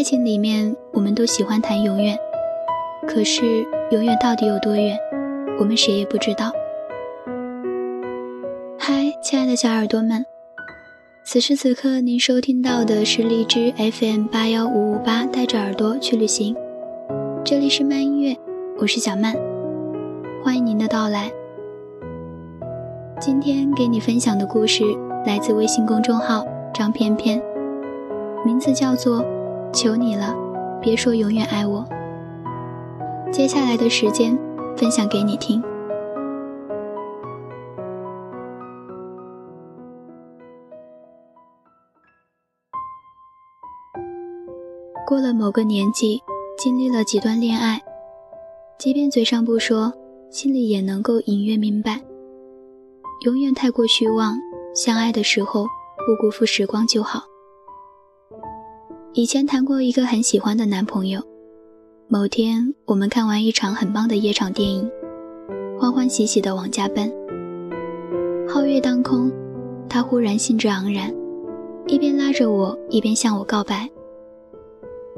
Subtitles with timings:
[0.00, 2.18] 爱情里面，我们都喜欢谈永远，
[3.06, 4.98] 可是永远到底有多远，
[5.58, 6.50] 我们谁也不知道。
[8.78, 10.24] 嗨，亲爱的小耳朵们，
[11.22, 16.56] 此时此刻您收听到的是荔枝 FM 八幺五五八，带着耳朵去旅行。
[17.44, 18.34] 这里是慢音乐，
[18.78, 19.36] 我是小曼，
[20.42, 21.30] 欢迎您的到来。
[23.20, 24.82] 今天给你分享的故事
[25.26, 27.38] 来自微信公众号张翩翩，
[28.46, 29.22] 名字叫做。
[29.72, 30.34] 求你了，
[30.80, 31.84] 别说永远爱我。
[33.32, 34.36] 接下来的时间，
[34.76, 35.62] 分享给你听。
[45.06, 46.20] 过了某个年纪，
[46.56, 47.80] 经历了几段恋爱，
[48.78, 49.92] 即便嘴上不说，
[50.30, 52.00] 心里也能够隐约明白，
[53.24, 54.36] 永远太过虚妄。
[54.72, 55.64] 相爱的时候，
[56.06, 57.24] 不辜负时光就好。
[59.12, 61.20] 以前谈过一个很喜欢的男朋友，
[62.06, 64.88] 某天我们看完一场很棒的夜场电影，
[65.80, 67.12] 欢欢喜喜的往家奔。
[68.46, 69.32] 皓月当空，
[69.88, 71.12] 他忽然兴致盎然，
[71.88, 73.90] 一边拉着我，一边向我告白。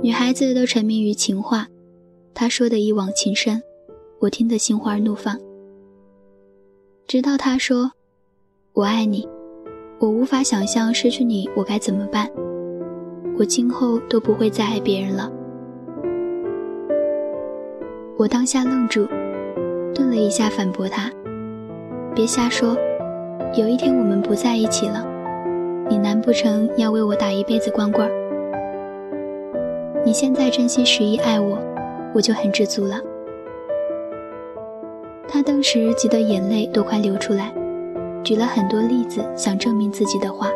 [0.00, 1.66] 女孩子都沉迷于情话，
[2.32, 3.60] 他说的一往情深，
[4.20, 5.36] 我听得心花怒放。
[7.08, 7.90] 直到他说
[8.72, 9.28] ：“我爱你，
[9.98, 12.30] 我无法想象失去你我该怎么办。”
[13.40, 15.32] 我今后都不会再爱别人了。
[18.18, 19.06] 我当下愣住，
[19.94, 21.10] 顿了一下，反驳他
[22.14, 22.76] ：“别瞎说，
[23.54, 25.02] 有一天我们不在一起了，
[25.88, 28.06] 你难不成要为我打一辈子光棍？
[30.04, 31.56] 你现在真心实意爱我，
[32.14, 33.00] 我就很知足了。”
[35.26, 37.50] 他当时急得眼泪都快流出来，
[38.22, 40.50] 举了很多例子想证明自己的话。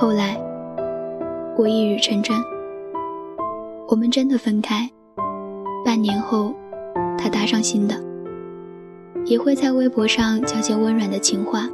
[0.00, 0.40] 后来，
[1.56, 2.36] 我一语成真，
[3.88, 4.88] 我们真的分开。
[5.84, 6.54] 半年后，
[7.18, 7.96] 他搭上新的，
[9.24, 11.68] 也会在微博上讲些温软的情话，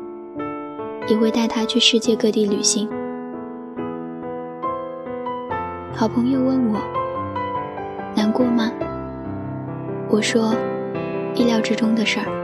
[1.06, 2.88] 也会带他去世界各地旅行。
[5.92, 6.80] 好朋友问我
[8.16, 8.72] 难过吗？
[10.08, 10.54] 我说
[11.34, 12.43] 意料之中的事儿。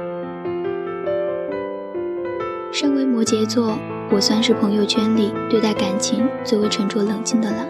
[2.72, 3.78] 身为摩羯座。
[4.12, 7.64] 我算是朋友圈里对待感情最为沉着冷静的了。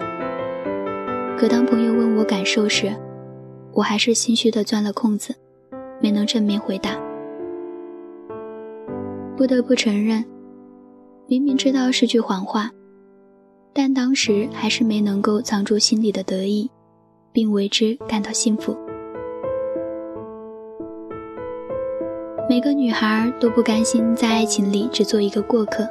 [1.37, 2.91] 可当朋友问我感受时，
[3.73, 5.35] 我还是心虚的钻了空子，
[5.99, 6.99] 没能正面回答。
[9.37, 10.25] 不得不承认，
[11.27, 12.71] 明明知道是句谎话，
[13.71, 16.71] 但当时还是没能够藏住心里的得意，
[17.31, 18.75] 并为之感到幸福。
[22.61, 25.85] 个女孩都不甘心在爱情里只做一个过客。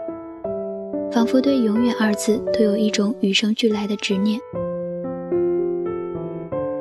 [1.12, 4.38] 仿佛对“永远”二字都有一种与生俱来的执念，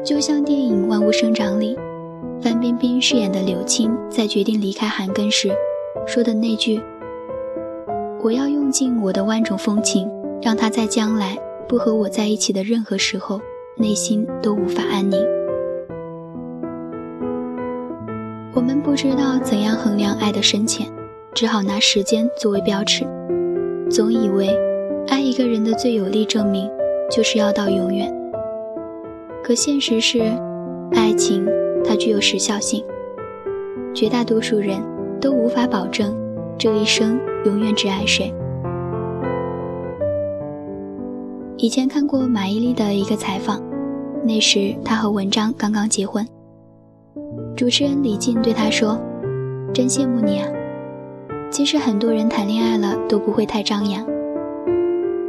[0.05, 1.75] 就像电影《万物生长》里，
[2.39, 5.49] 范冰冰饰演的柳青在决定离开韩庚时
[6.05, 6.79] 说的那句
[8.21, 10.07] ：“我要用尽我的万种风情，
[10.43, 11.35] 让他在将来
[11.67, 13.41] 不和我在一起的任何时候，
[13.77, 15.19] 内心都无法安宁。”
[18.59, 20.85] 我们不知道怎样衡量爱的深浅，
[21.33, 23.07] 只好拿时间作为标尺。
[23.89, 24.49] 总以为
[25.07, 26.69] 爱一个人的最有力证明
[27.09, 28.13] 就是要到永远，
[29.41, 30.19] 可现实是，
[30.91, 31.47] 爱情
[31.85, 32.83] 它具有时效性，
[33.95, 34.77] 绝大多数人
[35.21, 36.13] 都无法保证
[36.57, 38.29] 这一生永远只爱谁。
[41.55, 43.63] 以前看过马伊琍的一个采访，
[44.21, 46.27] 那时她和文章刚刚结婚，
[47.59, 48.97] 主持人李静对她说
[49.75, 50.47] ：“真羡慕你啊。”
[51.51, 54.05] 其实很多人谈恋爱了都不会太张扬，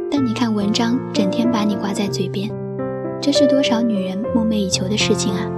[0.09, 2.49] 但你看文章整天把你挂在嘴边，
[3.19, 5.51] 这是多少女人梦寐以求的事情啊！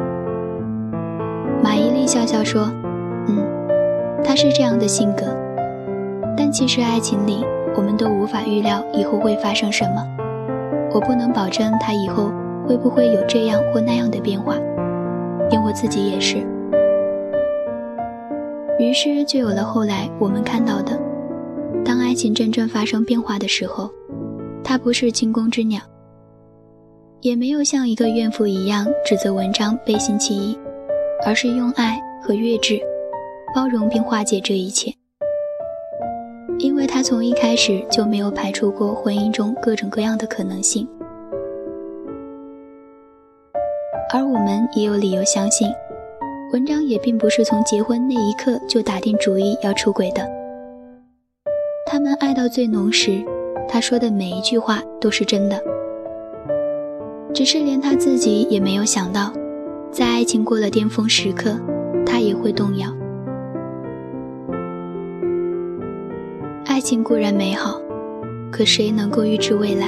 [1.64, 2.72] 马伊琍笑笑说
[3.30, 3.46] ：“嗯，
[4.24, 5.28] 他是这样的性格，
[6.36, 10.04] 但其实爱情里我们都无法预料以后会发生什么，
[10.92, 12.32] 我不能保证他以后
[12.68, 14.56] 会不会有这样或那样的变化，
[15.52, 16.38] 连我自己也是。”
[18.80, 21.00] 于是就有了后来我们看到的，
[21.86, 23.90] 当爱情真正发生变化的时候，
[24.64, 25.80] 它不是惊弓之鸟，
[27.22, 30.58] 也没有像一个怨妇一样指责文章背信弃义，
[31.26, 32.80] 而是用爱和睿智
[33.56, 34.92] 包容并化解这一切，
[36.58, 40.88] 因为他从一开始就没有排除过婚姻中各种各样的可能性，
[44.12, 45.72] 而我们也有理由相信。
[46.54, 50.22] 文章也并不是从结婚那一刻就打定主意要出轨的。
[51.84, 53.24] 他们爱到最浓时，
[53.68, 55.60] 他说的每一句话都是真的，
[57.34, 59.34] 只是连他自己也没有想到，
[59.90, 61.60] 在爱情过了巅峰时刻，
[62.06, 62.88] 他也会动摇。
[66.68, 67.82] 爱情固然美好，
[68.52, 69.88] 可谁能够预知未来？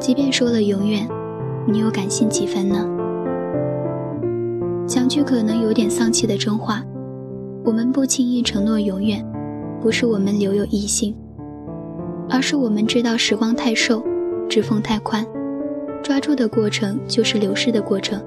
[0.00, 1.08] 即便说了永远，
[1.64, 2.88] 你又敢信几分呢？
[4.86, 6.82] 讲句可能有点丧气的真话，
[7.64, 9.24] 我们不轻易承诺永远，
[9.80, 11.14] 不是我们留有异性，
[12.28, 14.02] 而是我们知道时光太瘦，
[14.48, 15.24] 指缝太宽。
[16.02, 18.20] 抓住的过程就是流逝的过程，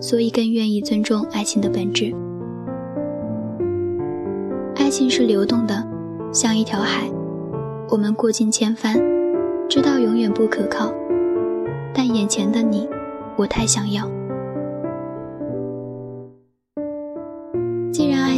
[0.00, 2.14] 所以更愿意尊重爱情的本质。
[4.76, 5.84] 爱情是流动的，
[6.32, 7.10] 像一条海，
[7.90, 8.96] 我们过尽千帆，
[9.68, 10.92] 知道永远不可靠，
[11.92, 12.88] 但眼前的你，
[13.36, 14.08] 我太想要。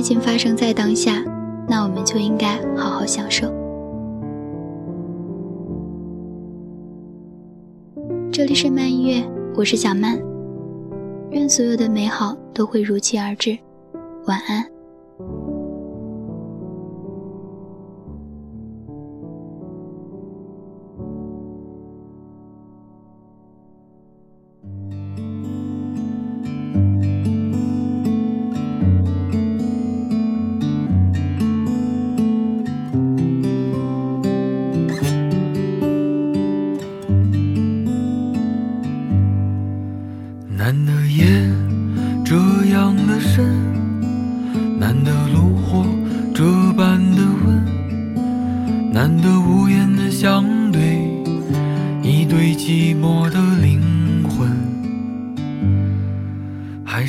[0.04, 1.24] 情发生在当下，
[1.66, 3.50] 那我们就应该好好享受。
[8.30, 10.20] 这里是慢音乐，我是小曼。
[11.30, 13.56] 愿所有的美好都会如期而至。
[14.26, 14.73] 晚安。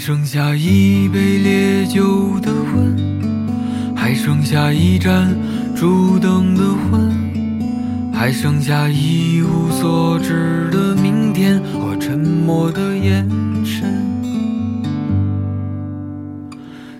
[0.07, 5.36] 剩下一杯烈酒的温，还剩下一盏
[5.75, 13.28] 烛灯的昏，还剩下一无所知的明天和沉默的眼
[13.66, 13.92] 神。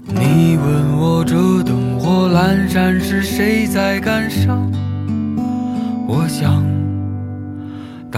[0.08, 4.68] 你问我这灯火阑珊是谁在感伤？
[6.08, 6.75] 我想。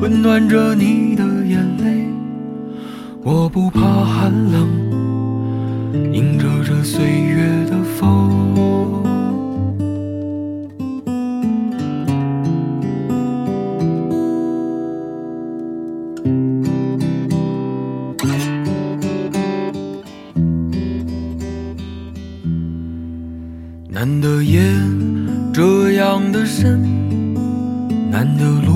[0.00, 2.06] 温暖着你的眼泪。
[3.22, 4.68] 我不怕寒冷，
[6.12, 8.44] 迎着这岁月的风。
[23.88, 24.62] 难得夜。
[25.54, 26.82] 这样的深，
[28.10, 28.75] 难得路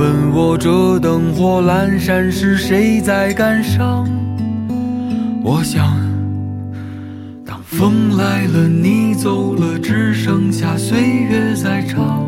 [0.00, 4.08] 问我这灯火阑珊是谁在感伤？
[5.44, 5.94] 我想，
[7.44, 12.24] 当风来了，你走了，只剩下岁月在唱。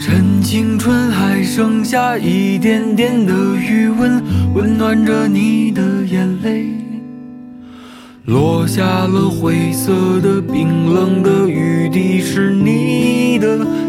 [0.00, 4.22] 趁青春还剩下一点点的余温，
[4.54, 6.64] 温暖着你的眼泪。
[8.24, 13.66] 落下了灰色的、冰冷的雨滴，是你的。